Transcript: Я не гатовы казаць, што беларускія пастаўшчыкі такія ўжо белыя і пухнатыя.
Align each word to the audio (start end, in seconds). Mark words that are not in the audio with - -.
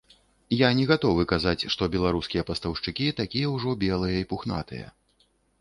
Я 0.59 0.69
не 0.79 0.85
гатовы 0.91 1.25
казаць, 1.33 1.67
што 1.75 1.89
беларускія 1.97 2.45
пастаўшчыкі 2.49 3.13
такія 3.23 3.53
ўжо 3.55 3.77
белыя 3.85 4.17
і 4.27 4.29
пухнатыя. 4.33 4.93